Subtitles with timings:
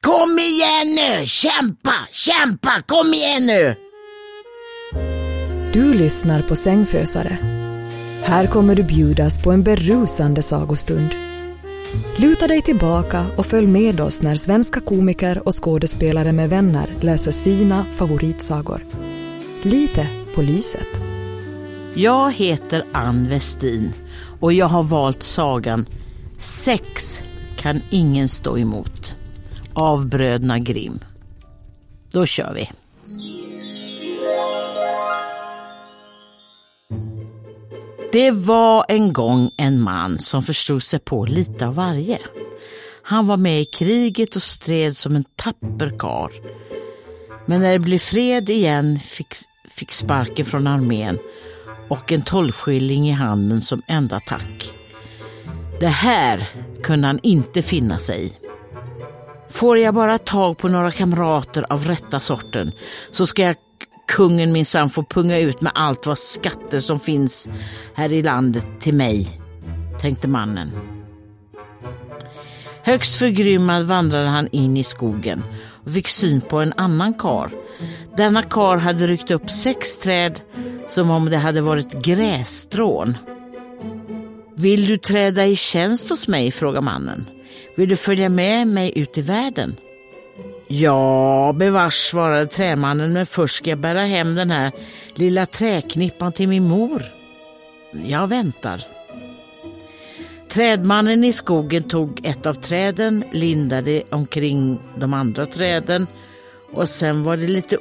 [0.00, 1.26] Kom igen nu!
[1.26, 3.74] Kämpa, kämpa, kom igen nu!
[5.72, 7.38] Du lyssnar på Sängfösare.
[8.22, 11.14] Här kommer du bjudas på en berusande sagostund.
[12.16, 17.30] Luta dig tillbaka och följ med oss när svenska komiker och skådespelare med vänner läser
[17.30, 18.80] sina favoritsagor.
[19.62, 21.02] Lite på lyset.
[21.94, 23.92] Jag heter Ann Westin
[24.40, 25.86] och jag har valt sagan
[26.38, 27.22] Sex
[27.56, 29.14] kan ingen stå emot
[29.72, 30.98] av bröderna Grimm.
[32.12, 32.70] Då kör vi.
[38.12, 42.18] Det var en gång en man som förstod sig på lite av varje.
[43.02, 46.32] Han var med i kriget och stred som en tapper kar.
[47.46, 49.34] Men när det blev fred igen fick,
[49.68, 51.18] fick sparken från armén
[51.88, 54.76] och en tolvskilling i handen som enda tack.
[55.80, 56.48] Det här
[56.82, 58.32] kunde han inte finna sig i.
[59.50, 62.72] Får jag bara tag på några kamrater av rätta sorten
[63.10, 63.56] så ska jag
[64.08, 67.48] kungen minsann få punga ut med allt vad skatter som finns
[67.94, 69.40] här i landet till mig,
[70.00, 70.70] tänkte mannen.
[72.82, 75.44] Högst förgrymmad vandrade han in i skogen
[75.84, 77.50] och fick syn på en annan kar.
[78.16, 80.40] Denna kar hade ryckt upp sex träd
[80.88, 83.18] som om det hade varit grässtrån.
[84.54, 86.50] Vill du träda i tjänst hos mig?
[86.50, 87.28] frågar mannen.
[87.76, 89.76] Vill du följa med mig ut i världen?
[90.68, 94.72] Ja, bevars, svarade trämannen, men först ska jag bära hem den här
[95.14, 97.02] lilla träknippan till min mor.
[98.06, 98.82] Jag väntar.
[100.48, 106.06] Trädmannen i skogen tog ett av träden, lindade omkring de andra träden
[106.72, 107.76] och sen var det lite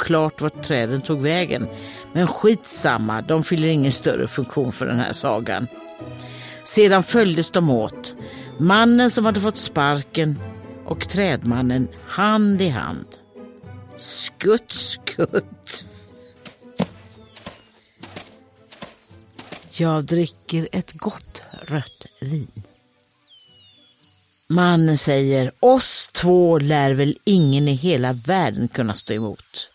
[0.00, 1.68] oklart vart träden tog vägen.
[2.12, 5.66] Men skitsamma, de fyller ingen större funktion för den här sagan.
[6.64, 8.14] Sedan följdes de åt.
[8.58, 10.38] Mannen som hade fått sparken
[10.84, 13.06] och trädmannen hand i hand.
[13.96, 15.84] Skutt, skutt.
[19.72, 22.62] Jag dricker ett gott rött vin.
[24.48, 29.69] Mannen säger, oss två lär väl ingen i hela världen kunna stå emot.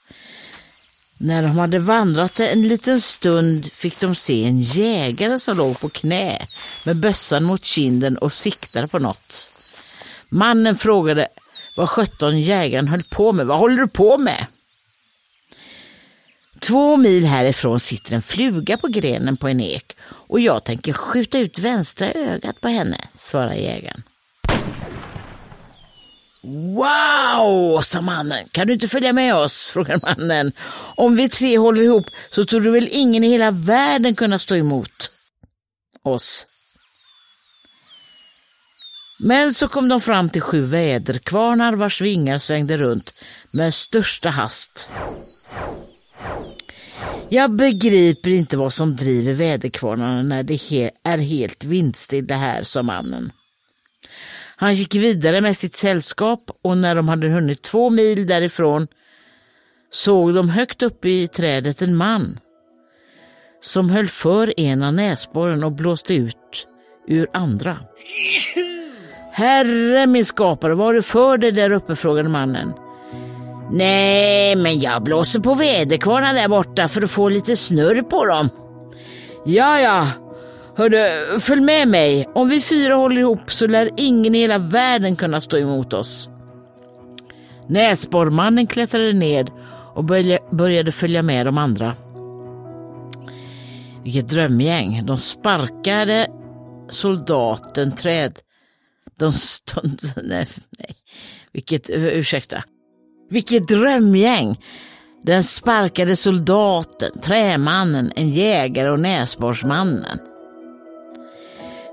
[1.18, 5.90] När de hade vandrat en liten stund fick de se en jägare som låg på
[5.90, 6.48] knä
[6.84, 9.50] med bössan mot kinden och siktade på något.
[10.30, 11.28] Mannen frågade
[11.78, 13.48] vad sjutton jägaren höll på med.
[13.48, 14.46] Vad håller du på med?
[16.60, 21.38] Två mil härifrån sitter en fluga på grenen på en ek och jag tänker skjuta
[21.40, 24.04] ut vänstra ögat på henne, svarar jägaren.
[26.48, 28.46] Wow, sa mannen.
[28.52, 29.70] Kan du inte följa med oss?
[29.74, 30.52] frågade mannen.
[30.96, 34.56] Om vi tre håller ihop så tror du väl ingen i hela världen kunna stå
[34.56, 35.10] emot
[36.04, 36.48] oss.
[39.20, 43.14] Men så kom de fram till sju väderkvarnar vars vingar svängde runt
[43.52, 44.90] med största hast.
[47.30, 50.72] Jag begriper inte vad som driver väderkvarnarna när det
[51.04, 53.32] är helt vindstilla här, sa mannen.
[54.56, 58.88] Han gick vidare med sitt sällskap och när de hade hunnit två mil därifrån
[59.92, 62.40] såg de högt uppe i trädet en man
[63.62, 66.68] som höll för ena näsborren och blåste ut
[67.07, 67.78] ur andra.
[69.31, 71.96] Herre min skapare, vad har du för dig där uppe?
[71.96, 72.74] frågade mannen.
[73.72, 78.50] Nej, men jag blåser på väderkvarnar där borta för att få lite snurr på dem.
[79.46, 80.08] Ja, ja,
[80.75, 82.30] hördu, följ med mig.
[82.36, 86.30] Om vi fyra håller ihop så lär ingen i hela världen kunna stå emot oss.
[87.68, 89.51] Näsborrmannen klättrade ned
[89.94, 90.04] och
[90.51, 91.95] började följa med de andra.
[94.04, 95.06] Vilket drömgäng.
[95.06, 96.27] De sparkade
[96.89, 98.39] soldaten träd.
[99.19, 100.00] De stund...
[100.24, 100.48] Nej,
[100.80, 100.95] nej.
[101.51, 102.63] Vilket, ursäkta.
[103.30, 104.60] Vilket drömgäng!
[105.24, 110.19] Den sparkade soldaten, trämannen, en jägare och näsborrsmannen.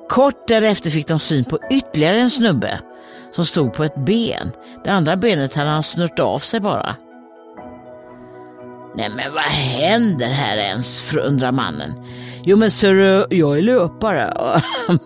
[0.08, 2.80] Kort därefter fick de syn på ytterligare en snubbe
[3.32, 4.52] som stod på ett ben.
[4.84, 6.96] Det andra benet hade han snört av sig bara.
[8.94, 11.90] Nej men vad händer här ens, undrar mannen.
[12.44, 14.32] Jo men sir, jag är löpare.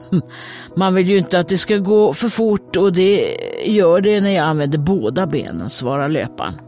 [0.76, 4.30] Man vill ju inte att det ska gå för fort och det gör det när
[4.30, 6.60] jag använder båda benen, svarar löparen.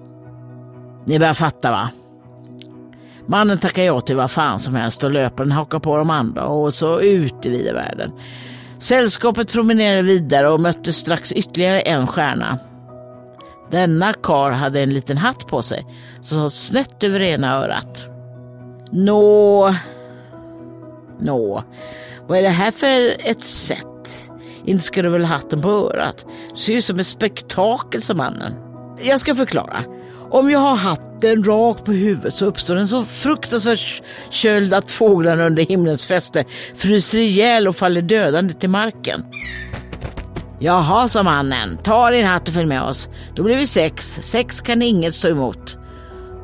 [1.05, 1.91] Ni börjar fatta va?
[3.29, 6.75] Mannen tackar ja till vad fan som helst och löparen hakar på de andra och
[6.75, 8.11] så ut i vida världen.
[8.79, 12.59] Sällskapet promenerade vidare och mötte strax ytterligare en stjärna.
[13.71, 15.87] Denna kar hade en liten hatt på sig
[16.21, 18.07] som satt snett över ena örat.
[18.93, 19.75] Nå,
[21.19, 21.65] nå,
[22.27, 24.31] vad är det här för ett sätt?
[24.65, 26.27] Inte ska du väl ha hatten på örat?
[26.55, 28.53] Det ser ju ut som ett spektakel, som mannen.
[29.03, 29.79] Jag ska förklara.
[30.31, 33.79] Om jag har hatten rakt på huvudet så uppstår en så fruktansvärd
[34.31, 36.45] köld att fåglarna under himlens fäste
[36.75, 39.25] fryser ihjäl och faller dödande till marken.
[40.61, 43.09] Jaha, sa mannen, ta din hatt och följ med oss.
[43.35, 44.19] Då blir vi sex.
[44.23, 45.79] Sex kan inget stå emot.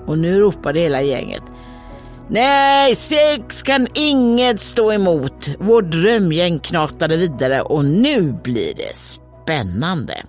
[0.06, 1.42] Och nu ropade hela gänget.
[2.28, 5.48] Nej, sex kan inget stå emot.
[5.58, 10.22] Vårt drömgäng knatade vidare och nu blir det spännande.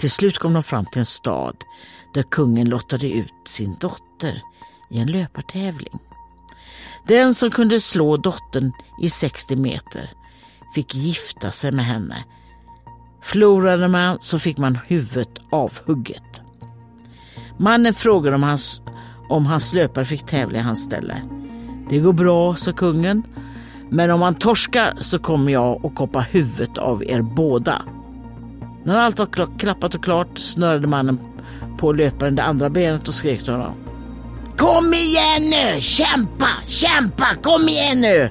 [0.00, 1.56] Till slut kom de fram till en stad
[2.14, 4.42] där kungen lottade ut sin dotter
[4.90, 5.98] i en löpartävling.
[7.06, 10.10] Den som kunde slå dottern i 60 meter
[10.74, 12.24] fick gifta sig med henne.
[13.22, 16.40] Förlorade man så fick man huvudet avhugget.
[17.58, 18.80] Mannen frågade om hans,
[19.28, 21.22] om hans löpare fick tävla i hans ställe.
[21.88, 23.22] Det går bra, sa kungen.
[23.90, 27.82] Men om han torskar så kommer jag att koppa huvudet av er båda.
[28.90, 31.18] När allt var klappat och klart snörade mannen
[31.78, 33.74] på löparen det andra benet och skrek till honom.
[34.56, 35.80] Kom igen nu!
[35.80, 38.30] Kämpa, kämpa, kom igen nu!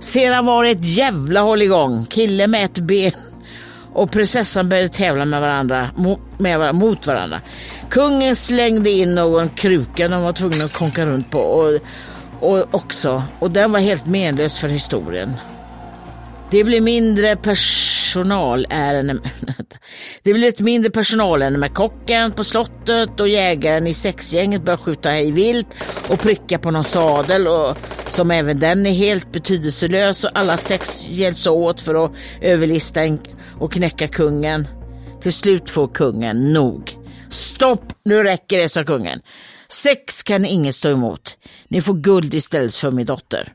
[0.00, 2.06] Sedan var det ett jävla hålligång.
[2.06, 3.12] Kille med ett ben
[3.92, 5.90] och prinsessan började tävla med varandra,
[6.38, 7.40] med varandra, mot varandra.
[7.90, 11.80] Kungen slängde in någon kruka de var tvungna att konka runt på och,
[12.40, 15.32] och också, och den var helt menlös för historien.
[16.50, 17.36] Det blir mindre
[18.06, 19.18] personalärende.
[20.22, 25.20] Det blir ett mindre personalärende med kocken på slottet och jägaren i sexgänget börjar skjuta
[25.20, 25.66] i vilt
[26.08, 31.08] och pricka på någon sadel och som även den är helt betydelselös och alla sex
[31.08, 33.00] hjälps åt för att överlista
[33.60, 34.68] och knäcka kungen.
[35.22, 36.96] Till slut får kungen nog.
[37.30, 39.20] Stopp, nu räcker det, sa kungen.
[39.68, 41.38] Sex kan inget stå emot.
[41.68, 43.52] Ni får guld istället för min dotter.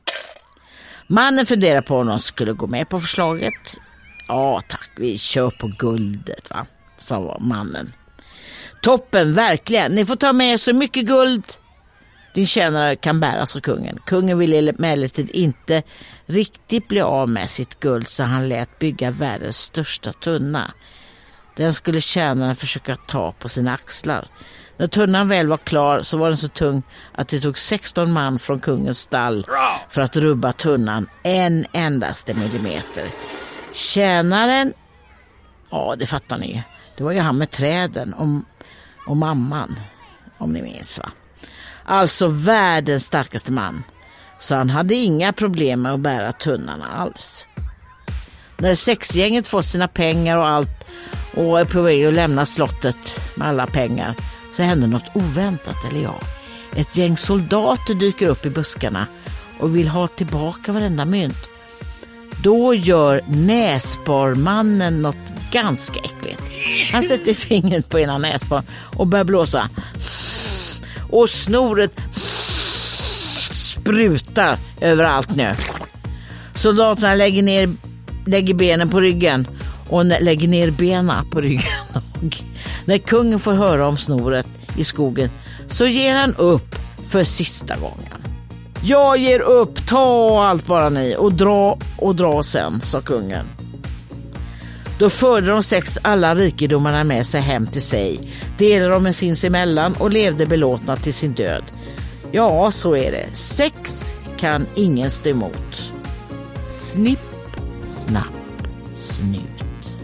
[1.06, 3.78] Mannen funderar på om de skulle gå med på förslaget.
[4.28, 7.92] Ja tack, vi kör på guldet va, sa mannen.
[8.82, 9.92] Toppen, verkligen.
[9.92, 11.46] Ni får ta med så mycket guld
[12.34, 13.98] din tjänare kan bära, sa kungen.
[14.06, 15.82] Kungen ville emellertid inte
[16.26, 20.72] riktigt bli av med sitt guld så han lät bygga världens största tunna.
[21.56, 24.28] Den skulle tjänaren försöka ta på sina axlar.
[24.76, 26.82] När tunnan väl var klar så var den så tung
[27.14, 29.46] att det tog 16 man från kungens stall
[29.88, 33.06] för att rubba tunnan en endaste millimeter.
[33.72, 34.72] Tjänaren,
[35.70, 36.62] ja det fattar ni,
[36.96, 38.26] det var ju han med träden och,
[39.06, 39.80] och mamman,
[40.38, 41.10] om ni minns va.
[41.84, 43.82] Alltså världens starkaste man.
[44.38, 47.46] Så han hade inga problem med att bära tunnarna alls.
[48.56, 50.84] När sexgänget fått sina pengar och allt
[51.36, 54.14] och är på väg att lämna slottet med alla pengar
[54.52, 56.20] så händer något oväntat, eller ja.
[56.76, 59.06] Ett gäng soldater dyker upp i buskarna
[59.58, 61.48] och vill ha tillbaka varenda mynt.
[62.42, 65.16] Då gör näsborrmannen något
[65.50, 66.42] ganska äckligt.
[66.92, 68.64] Han sätter fingret på ena näsborren
[68.96, 69.68] och börjar blåsa.
[71.10, 71.92] Och snoret
[73.52, 75.54] sprutar överallt nu.
[76.54, 77.74] Soldaterna lägger, ner,
[78.26, 79.46] lägger benen på ryggen
[79.88, 81.72] och lägger ner benen på ryggen.
[81.92, 82.42] Och
[82.84, 84.46] när kungen får höra om snoret
[84.76, 85.30] i skogen
[85.66, 86.76] så ger han upp
[87.08, 88.21] för sista gången.
[88.84, 93.46] Jag ger upp, ta allt bara ni och dra och dra sen, sa kungen.
[94.98, 100.10] Då förde de sex alla rikedomarna med sig hem till sig, delade dem sinsemellan och
[100.10, 101.62] levde belåtna till sin död.
[102.32, 103.26] Ja, så är det.
[103.32, 105.92] Sex kan ingen stå emot.
[106.68, 107.18] Snipp,
[107.86, 108.32] snapp,
[108.94, 109.96] snut.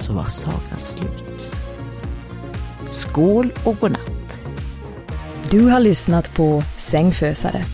[0.00, 1.50] Så var sagan slut.
[2.86, 4.27] Skål och godnatt.
[5.50, 7.64] Du har lyssnat på Sängfösare.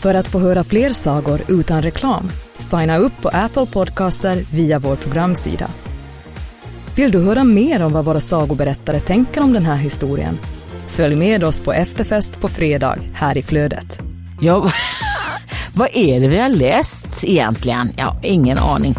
[0.00, 4.96] För att få höra fler sagor utan reklam, signa upp på Apple Podcaster via vår
[4.96, 5.70] programsida.
[6.96, 10.38] Vill du höra mer om vad våra sagoberättare tänker om den här historien?
[10.88, 14.00] Följ med oss på efterfest på fredag här i flödet.
[14.40, 14.70] Ja,
[15.74, 17.92] vad är det vi har läst egentligen?
[17.96, 18.94] Ja, ingen aning.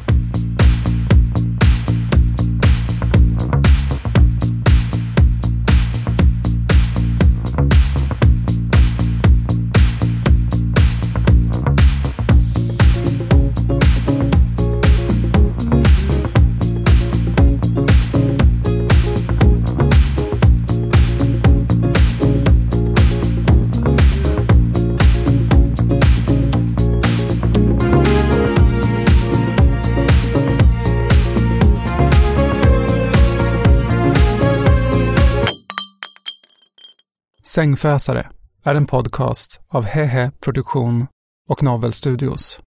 [37.55, 38.29] Sängfösare
[38.63, 41.07] är en podcast av Hehe Produktion
[41.49, 42.59] och Novel Studios.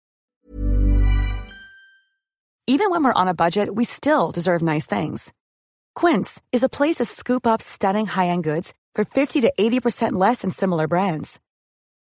[2.70, 5.32] Even when we're on a budget we still deserve nice things.
[6.00, 10.42] Quince is a place to scoop up stunning high-end goods for 50 to 80% less
[10.42, 11.40] than similar brands.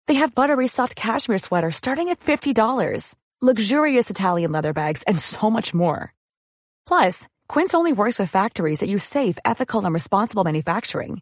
[0.08, 5.50] They have buttery soft cashmere sweaters starting at $50, luxurious Italian leather bags, and so
[5.50, 6.14] much more.
[6.88, 11.22] Plus, Quince only works with factories that use safe, ethical, and responsible manufacturing.